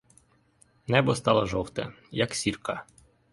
[0.87, 2.85] Небо стало жовте, як сірка.